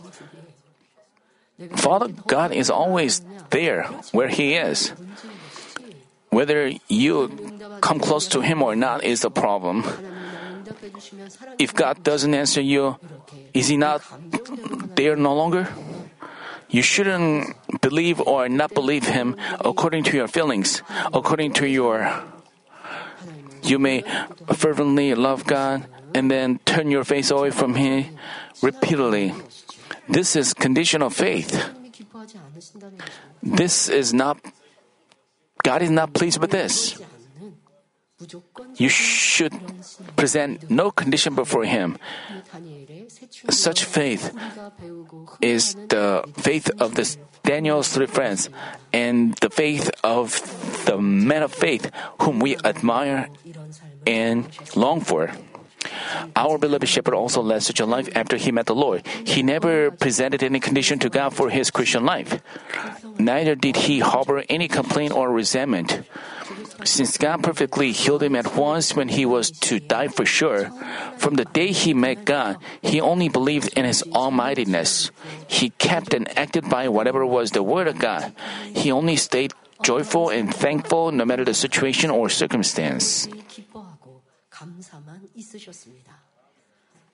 [1.75, 4.91] Father God is always there where He is.
[6.29, 7.31] Whether you
[7.79, 9.85] come close to Him or not is the problem.
[11.57, 12.97] If God doesn't answer you,
[13.53, 14.03] is He not
[14.95, 15.69] there no longer?
[16.67, 22.11] You shouldn't believe or not believe Him according to your feelings, according to your.
[23.63, 24.03] You may
[24.51, 28.17] fervently love God and then turn your face away from Him
[28.61, 29.33] repeatedly.
[30.07, 31.51] This is condition of faith.
[33.41, 34.37] This is not
[35.63, 37.01] God is not pleased with this.
[38.77, 39.53] You should
[40.15, 41.97] present no condition before Him.
[43.49, 44.31] Such faith
[45.41, 47.05] is the faith of the
[47.43, 48.49] Daniel's three friends
[48.93, 50.39] and the faith of
[50.85, 51.91] the men of faith
[52.21, 53.27] whom we admire
[54.05, 55.31] and long for.
[56.35, 59.05] Our beloved shepherd also led such a life after he met the Lord.
[59.25, 62.41] He never presented any condition to God for his Christian life.
[63.17, 66.03] Neither did he harbor any complaint or resentment.
[66.83, 70.69] Since God perfectly healed him at once when he was to die for sure,
[71.17, 75.09] from the day he met God, he only believed in his almightiness.
[75.47, 78.33] He kept and acted by whatever was the word of God.
[78.75, 83.27] He only stayed joyful and thankful no matter the situation or circumstance.
[84.54, 86.18] 기뻐하고 감사만 있으셨습니다.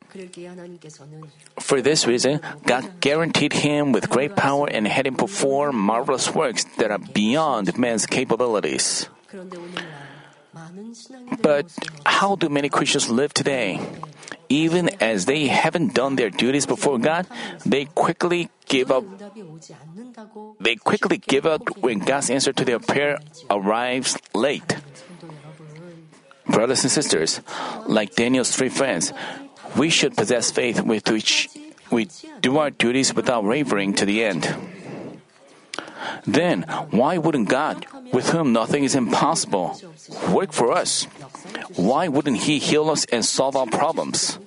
[0.09, 1.23] 그러기에 하나님께서는
[1.61, 6.65] For this reason, God guaranteed him with great power and had him perform marvelous works
[6.79, 9.11] that are beyond man's capabilities.
[9.27, 9.85] 그런데 오늘날
[10.53, 13.81] 많은 신앙인들의 But 모습은 how do many Christians live today?
[14.49, 17.27] Even as they haven't done their duties before God,
[17.67, 19.03] they quickly give up.
[19.05, 23.19] 응답이 오지 않는다고 They quickly give up when God's answer to their prayer
[23.51, 24.79] arrives late.
[26.48, 27.42] Brothers and sisters,
[27.86, 29.14] like Daniel's three friends,
[29.78, 31.50] we should possess faith with which
[31.92, 32.08] we
[32.42, 34.48] do our duties without wavering to the end.
[36.26, 39.80] Then, why wouldn't God, with whom nothing is impossible,
[40.30, 41.06] work for us?
[41.76, 44.38] Why wouldn't He heal us and solve our problems?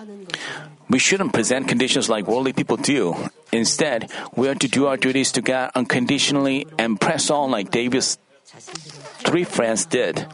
[0.00, 3.14] 하는 것처럼 We shouldn't present conditions like worldly people do.
[3.52, 8.18] Instead, we are to do our duties to God unconditionally and press on like David's
[8.44, 10.26] 자신들을 three friends did.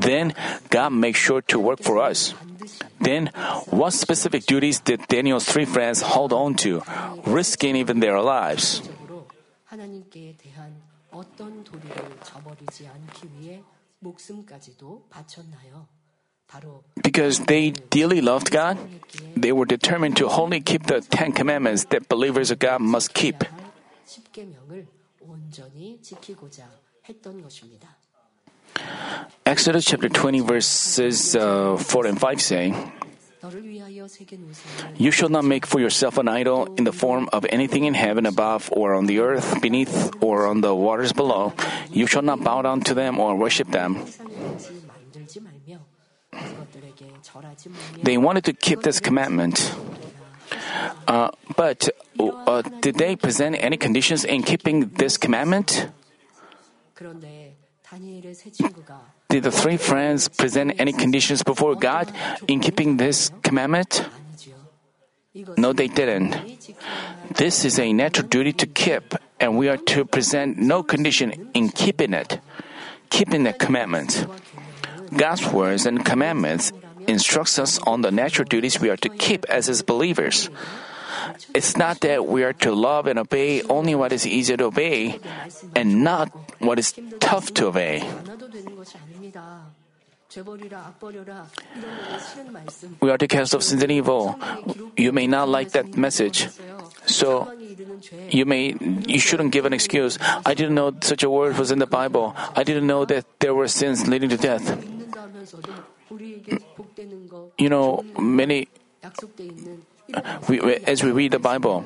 [0.00, 0.32] Then
[0.70, 2.34] God makes sure to work for us.
[3.00, 3.30] Then,
[3.70, 6.82] what specific duties did Daniel's three friends hold on to,
[7.26, 8.82] risking even their lives?
[8.82, 9.26] 적으로
[9.64, 10.74] 하나님께 대한
[11.10, 13.62] 어떤 도리를 저버리지 않기 위해
[14.00, 15.86] 목숨까지도 바쳤나요?
[17.01, 18.77] Because they dearly loved God,
[19.35, 23.43] they were determined to wholly keep the Ten Commandments that believers of God must keep.
[29.45, 32.73] Exodus chapter 20, verses uh, 4 and 5 say,
[34.95, 38.25] You shall not make for yourself an idol in the form of anything in heaven
[38.25, 41.53] above, or on the earth beneath, or on the waters below.
[41.91, 44.05] You shall not bow down to them or worship them.
[48.01, 49.75] They wanted to keep this commandment.
[51.07, 55.89] Uh, but uh, did they present any conditions in keeping this commandment?
[59.29, 62.11] Did the three friends present any conditions before God
[62.47, 64.05] in keeping this commandment?
[65.57, 66.37] No, they didn't.
[67.35, 71.69] This is a natural duty to keep, and we are to present no condition in
[71.69, 72.39] keeping it,
[73.09, 74.25] keeping the commandment.
[75.17, 76.71] God's words and commandments
[77.07, 80.49] instructs us on the natural duties we are to keep as His believers.
[81.53, 85.19] It's not that we are to love and obey only what is easy to obey
[85.75, 88.03] and not what is tough to obey.
[93.01, 94.39] We are to cast off sins and evil.
[94.97, 96.49] You may not like that message.
[97.05, 97.51] So
[98.29, 100.17] you may you shouldn't give an excuse.
[100.45, 102.33] I didn't know such a word was in the Bible.
[102.55, 104.63] I didn't know that there were sins leading to death.
[107.57, 108.67] You know, many,
[110.13, 111.85] uh, we, as we read the Bible,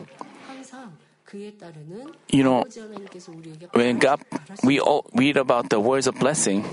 [2.30, 2.64] you know,
[3.74, 4.22] when God,
[4.64, 6.64] we all read about the words of blessing,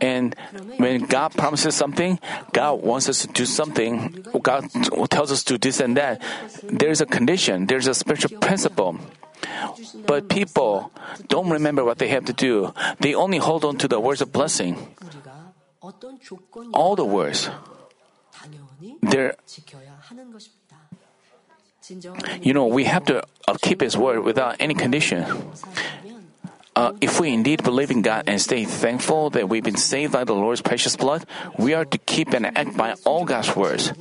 [0.00, 0.34] and
[0.76, 2.20] when God promises something,
[2.52, 4.70] God wants us to do something, God
[5.10, 6.22] tells us to this and that.
[6.62, 8.98] There's a condition, there's a spiritual principle.
[10.06, 10.92] But people
[11.28, 14.32] don't remember what they have to do, they only hold on to the words of
[14.32, 14.94] blessing
[16.72, 17.50] all the words.
[19.02, 19.34] There,
[22.42, 23.22] you know, we have to
[23.62, 25.24] keep His word without any condition.
[26.76, 30.24] Uh, if we indeed believe in God and stay thankful that we've been saved by
[30.24, 31.24] the Lord's precious blood,
[31.56, 33.94] we are to keep and act by all God's words.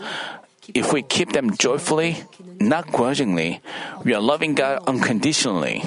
[0.74, 2.26] If we keep them joyfully,
[2.60, 3.62] not grudgingly,
[4.04, 5.84] we are loving God unconditionally.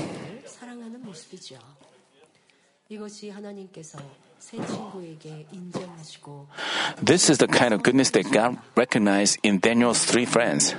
[7.03, 10.74] This is the kind of goodness that God recognized in Daniel's three friends.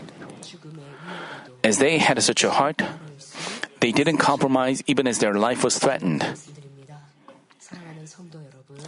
[1.63, 2.81] As they had such a heart,
[3.79, 6.25] they didn't compromise even as their life was threatened.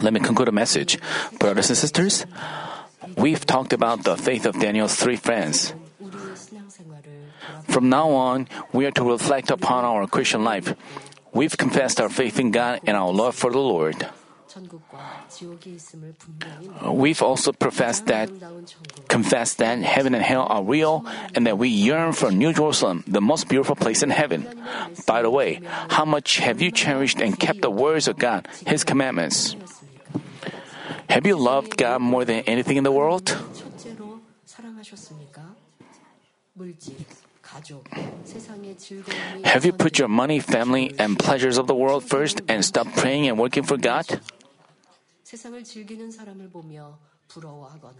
[0.00, 0.98] Let me conclude a message.
[1.38, 2.26] Brothers and sisters,
[3.16, 5.74] we've talked about the faith of Daniel's three friends.
[7.68, 10.74] From now on, we are to reflect upon our Christian life.
[11.32, 14.08] We've confessed our faith in God and our love for the Lord.
[16.84, 18.28] Uh, we've also professed that,
[19.08, 23.20] confessed that heaven and hell are real, and that we yearn for New Jerusalem, the
[23.20, 24.46] most beautiful place in heaven.
[25.06, 28.84] By the way, how much have you cherished and kept the words of God, His
[28.84, 29.56] commandments?
[31.08, 33.36] Have you loved God more than anything in the world?
[39.44, 43.28] Have you put your money, family, and pleasures of the world first and stopped praying
[43.28, 44.20] and working for God?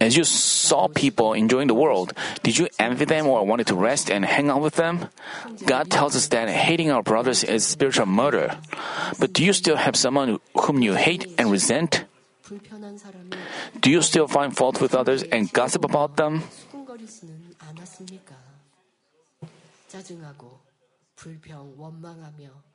[0.00, 4.10] As you saw people enjoying the world, did you envy them or wanted to rest
[4.10, 5.08] and hang out with them?
[5.66, 8.56] God tells us that hating our brothers is spiritual murder.
[9.20, 12.06] But do you still have someone whom you hate and resent?
[12.42, 13.28] 불편한 사람이
[13.82, 16.40] Do you still find fault with others and gossip about them?
[16.48, 18.34] 수군거리지는 않았습니까?
[19.88, 20.58] 짜증하고
[21.16, 22.71] 불평, 원망하며 다투고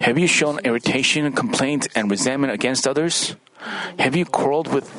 [0.00, 3.36] have you shown irritation, complaint, and resentment against others?
[3.98, 4.90] Have you quarreled with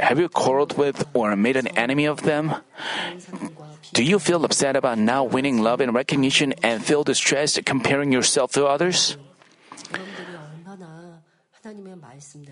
[0.00, 2.54] have you quarreled with or made an enemy of them?
[3.92, 8.52] Do you feel upset about not winning love and recognition and feel distressed comparing yourself
[8.52, 9.16] to others?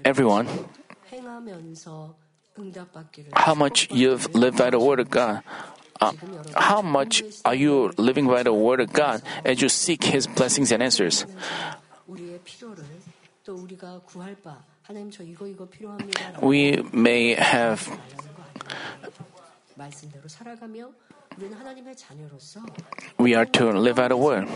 [0.05, 0.49] Everyone,
[3.33, 5.43] how much you've lived by the word of God
[6.01, 6.13] uh,
[6.55, 10.73] how much are you living by the Word of God as you seek His blessings
[10.73, 11.27] and answers?
[16.43, 17.89] We may have
[23.19, 24.49] we are to live out of word.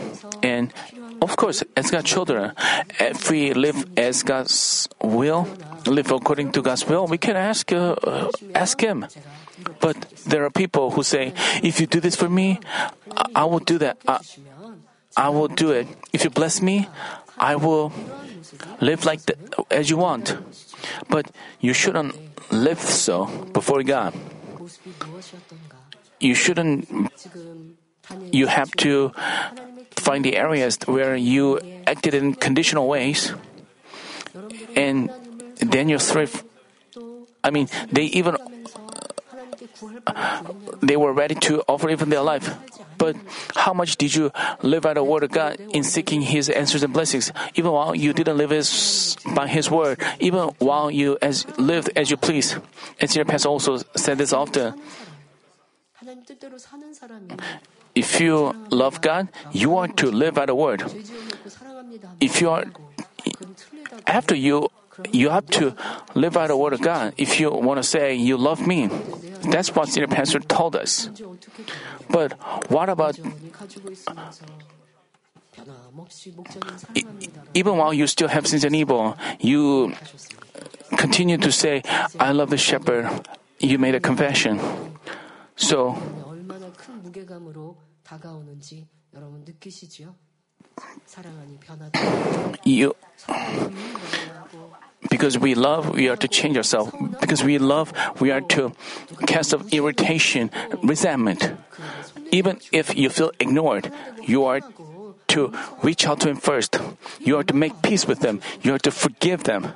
[0.43, 0.73] And
[1.21, 2.53] of course, as God's children,
[2.99, 5.47] if we live as God's will,
[5.85, 9.05] live according to God's will, we can ask uh, uh, ask Him.
[9.79, 12.59] But there are people who say, "If you do this for me,
[13.11, 13.97] I, I will do that.
[14.07, 14.19] I,
[15.17, 15.87] I will do it.
[16.13, 16.89] If you bless me,
[17.37, 17.93] I will
[18.79, 19.35] live like the,
[19.69, 20.37] as you want."
[21.09, 21.29] But
[21.59, 22.17] you shouldn't
[22.51, 24.13] live so before God
[26.21, 26.87] you shouldn't,
[28.31, 29.11] you have to
[29.97, 33.33] find the areas where you acted in conditional ways.
[34.75, 35.09] And
[35.57, 36.27] Daniel 3,
[37.43, 38.37] I mean, they even,
[40.07, 40.43] uh,
[40.81, 42.53] they were ready to offer even their life.
[42.97, 43.15] But
[43.55, 46.93] how much did you live by the word of God in seeking His answers and
[46.93, 47.33] blessings?
[47.55, 48.53] Even while you didn't live
[49.33, 52.55] by His word, even while you as lived as you please.
[52.99, 54.79] And Senior Pastor also said this often.
[57.93, 60.83] If you love God, you are to live by the word.
[62.19, 62.65] If you are
[64.07, 64.69] after you
[65.11, 65.75] you have to
[66.15, 68.89] live by the word of God if you want to say you love me.
[69.41, 71.09] That's what the pastor told us.
[72.09, 72.33] But
[72.69, 73.17] what about
[77.53, 79.93] even while you still have sins and evil, you
[80.97, 81.83] continue to say,
[82.19, 83.09] I love the shepherd.
[83.59, 84.59] You made a confession.
[85.61, 85.95] So,
[92.65, 92.95] you,
[95.09, 96.91] because we love, we are to change ourselves.
[97.21, 98.73] Because we love, we are to
[99.27, 100.49] cast off irritation,
[100.81, 101.53] resentment.
[102.31, 103.93] Even if you feel ignored,
[104.23, 104.61] you are
[105.27, 105.53] to
[105.83, 106.79] reach out to Him first.
[107.19, 108.41] You are to make peace with them.
[108.63, 109.73] You are to forgive them.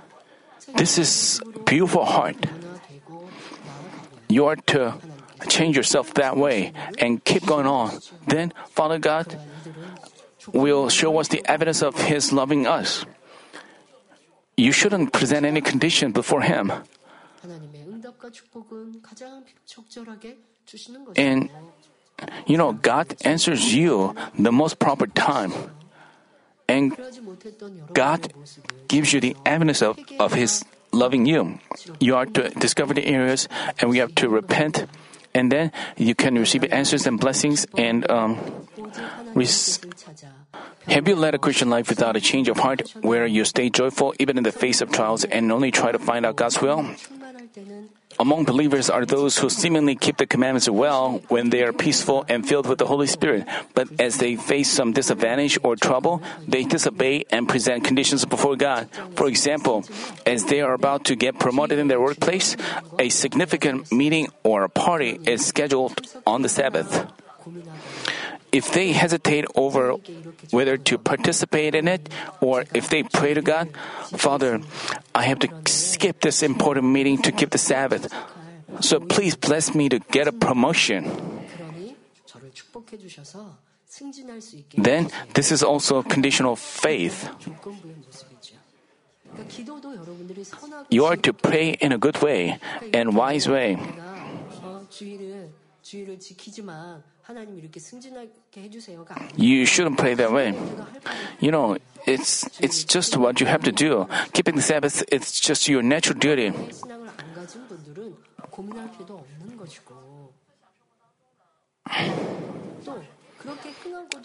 [0.78, 2.38] This is beautiful heart.
[4.28, 4.98] You are to
[5.48, 9.38] change yourself that way and keep going on, then Father God
[10.54, 13.06] will show us the evidence of His loving us.
[14.58, 16.72] You shouldn't present any condition before Him.
[21.16, 21.50] And
[22.48, 25.52] you know, God answers you the most proper time.
[26.68, 26.98] And
[27.94, 28.34] God
[28.88, 31.60] gives you the evidence of, of His loving you.
[32.00, 33.48] You are to discover the areas
[33.80, 34.88] and we have to repent
[35.36, 38.40] and then you can receive answers and blessings and um,
[39.36, 39.84] res-
[40.88, 44.14] have you led a Christian life without a change of heart, where you stay joyful
[44.18, 46.88] even in the face of trials and only try to find out God's will?
[48.20, 52.48] among believers are those who seemingly keep the commandments well when they are peaceful and
[52.48, 57.26] filled with the Holy Spirit, but as they face some disadvantage or trouble, they disobey
[57.30, 58.90] and present conditions before God.
[59.16, 59.86] For example,
[60.26, 62.56] as they are about to get promoted in their workplace,
[63.00, 67.06] a significant meeting or a party is scheduled on the Sabbath
[68.56, 70.00] if they hesitate over
[70.52, 72.08] whether to participate in it
[72.40, 73.68] or if they pray to God,
[74.16, 74.62] Father,
[75.14, 78.08] I have to skip this important meeting to keep the Sabbath.
[78.80, 81.12] So please bless me to get a promotion.
[84.78, 87.28] Then this is also conditional faith.
[90.90, 92.60] You are to pray in a good way
[92.94, 93.76] and wise way.
[99.36, 100.54] You shouldn't pray that way.
[101.40, 104.08] You know, it's it's just what you have to do.
[104.34, 106.54] Keeping the Sabbath it's just your natural duty.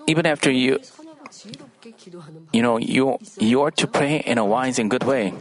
[0.07, 0.79] Even after you
[2.53, 5.33] you know you you are to pray in a wise and good way.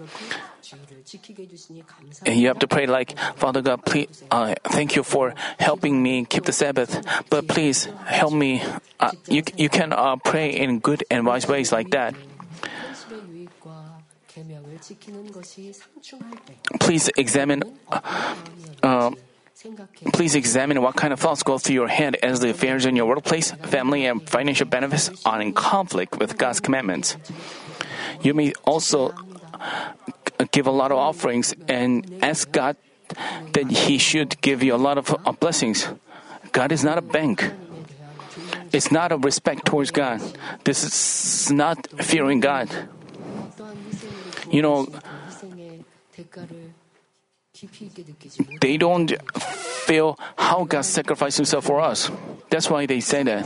[2.26, 6.26] And you have to pray like, Father God, please, uh, thank you for helping me
[6.26, 8.62] keep the Sabbath, but please help me.
[9.00, 12.14] Uh, you, you can uh, pray in good and wise ways like that.
[16.80, 17.64] Please examine.
[17.92, 18.36] Uh,
[18.84, 19.12] uh,
[20.14, 23.06] please examine what kind of thoughts go through your head as the affairs in your
[23.06, 27.18] workplace, family, and financial benefits are in conflict with God's commandments.
[28.22, 29.14] You may also
[30.52, 32.78] give a lot of offerings and ask God
[33.54, 35.88] that He should give you a lot of uh, blessings.
[36.52, 37.52] God is not a bank.
[38.72, 40.22] It's not a respect towards God.
[40.64, 42.70] This is not fearing God.
[44.52, 44.88] You know,
[48.62, 49.12] they don't
[49.86, 52.10] feel how God sacrificed Himself for us.
[52.50, 53.46] That's why they say that.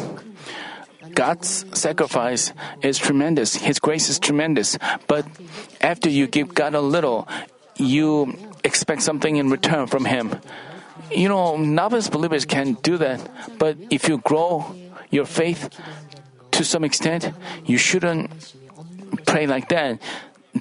[1.12, 3.56] God's sacrifice is tremendous.
[3.56, 4.78] His grace is tremendous.
[5.08, 5.26] But
[5.82, 7.28] after you give God a little,
[7.76, 10.39] you expect something in return from Him.
[11.12, 13.20] You know, novice believers can do that.
[13.60, 14.76] But if you grow
[15.12, 15.70] your faith
[16.51, 17.32] to some extent,
[17.66, 18.32] you shouldn't
[19.26, 20.01] pray like that.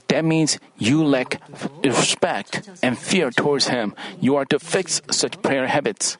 [0.08, 1.40] That means you lack
[1.84, 3.94] respect and fear towards Him.
[4.20, 6.16] You are to fix such prayer habits.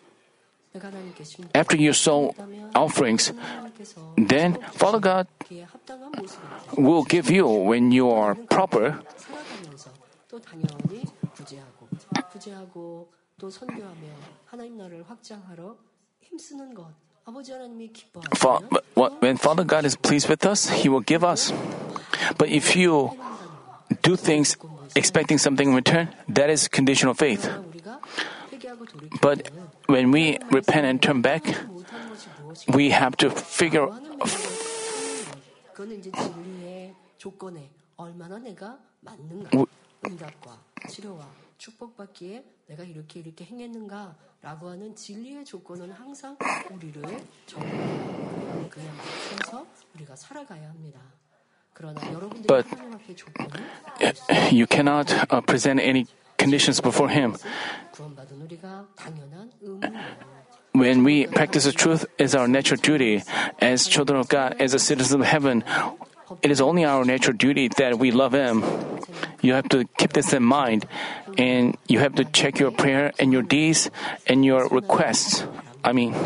[1.55, 2.35] After you sow
[2.75, 3.33] offerings,
[4.17, 5.27] then Father God
[6.77, 8.99] will give you when you are proper.
[19.21, 21.53] When Father God is pleased with us, He will give us.
[22.39, 23.13] But if you
[24.03, 24.57] do things
[24.97, 27.49] expecting something in return, that is conditional faith.
[29.21, 29.51] But
[29.87, 31.43] when we repent and turn back,
[32.76, 34.28] we have to figure 하는 것
[35.74, 39.66] 그거는 이제 진리의 조건에 얼마나 내가 맞는가 우-
[40.06, 41.28] 응답과 치료와
[41.58, 46.38] 축복받기에 내가 이렇게 이렇게 행했는가라고 하는 진리의 조건은 항상
[46.72, 47.02] 우리를
[47.46, 51.00] 정하고 그에 맞춰서 우리가 살아가야 합니다.
[51.74, 53.60] 그러나 여러분들이 But 하나님 앞에 조건을
[54.52, 56.06] You cannot uh, present any
[56.40, 57.34] conditions before Him.
[60.73, 63.23] When we practice the truth, it's our natural duty.
[63.61, 65.65] As children of God, as a citizen of heaven,
[66.41, 68.65] it is only our natural duty that we love Him.
[69.43, 70.87] You have to keep this in mind,
[71.37, 73.91] and you have to check your prayer and your deeds
[74.27, 75.45] and your requests.
[75.85, 76.17] I mean,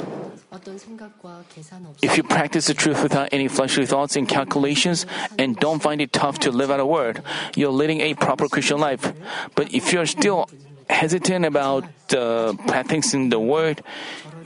[2.02, 5.06] if you practice the truth without any fleshly thoughts and calculations
[5.38, 7.22] and don't find it tough to live out a word,
[7.56, 9.12] you're leading a proper Christian life.
[9.56, 10.48] But if you're still
[10.88, 11.84] hesitant about
[12.14, 13.82] uh, practicing the word,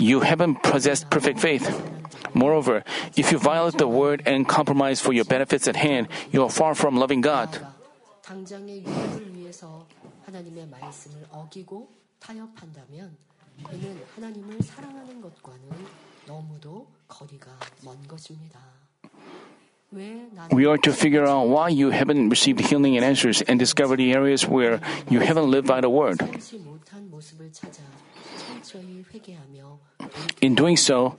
[0.00, 1.68] you haven't possessed perfect faith.
[2.34, 2.84] Moreover,
[3.16, 6.74] if you violate the word and compromise for your benefits at hand, you are far
[6.74, 7.48] from loving God.
[20.52, 24.12] We are to figure out why you haven't received healing and answers and discover the
[24.12, 24.80] areas where
[25.10, 26.22] you haven't lived by the word.
[30.40, 31.18] In doing so,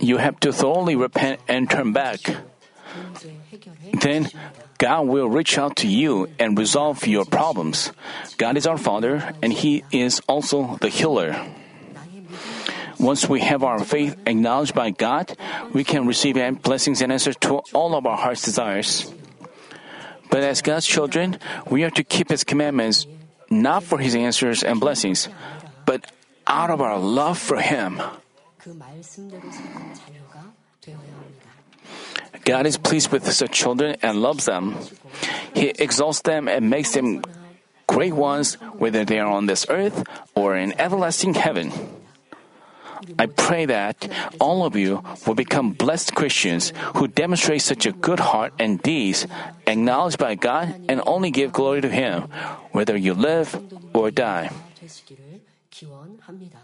[0.00, 2.20] you have to thoroughly repent and turn back.
[4.00, 4.28] Then
[4.78, 7.92] God will reach out to you and resolve your problems.
[8.36, 11.36] God is our Father, and He is also the healer.
[12.98, 15.36] Once we have our faith acknowledged by God,
[15.72, 19.10] we can receive blessings and answers to all of our heart's desires.
[20.30, 21.38] But as God's children,
[21.70, 23.06] we are to keep His commandments,
[23.48, 25.28] not for His answers and blessings,
[25.90, 26.06] but
[26.46, 27.98] out of our love for Him.
[32.46, 34.78] God is pleased with such children and loves them.
[35.50, 37.26] He exalts them and makes them
[37.90, 40.06] great ones, whether they are on this earth
[40.38, 41.74] or in everlasting heaven.
[43.18, 44.06] I pray that
[44.38, 49.26] all of you will become blessed Christians who demonstrate such a good heart and deeds,
[49.66, 52.30] acknowledged by God, and only give glory to Him,
[52.70, 53.58] whether you live
[53.90, 54.54] or die.
[55.80, 56.60] 지원합니다.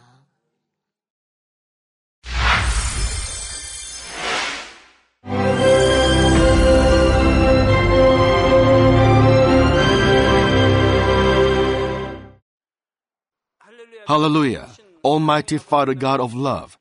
[14.06, 14.68] Hallelujah.
[15.02, 16.78] Almighty Father God of love,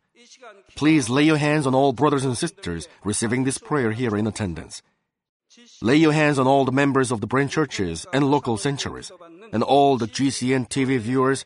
[0.75, 4.81] please lay your hands on all brothers and sisters receiving this prayer here in attendance.
[5.81, 9.11] Lay your hands on all the members of the branch churches and local sanctuaries,
[9.53, 11.45] and all the GCN TV viewers